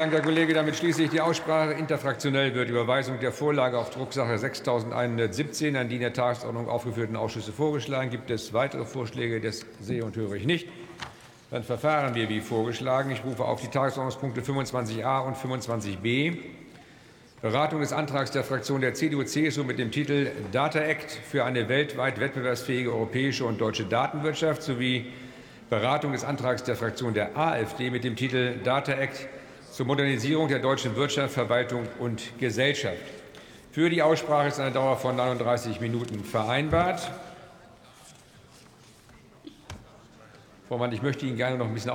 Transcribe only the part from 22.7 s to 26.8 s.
europäische und deutsche Datenwirtschaft sowie Beratung des Antrags der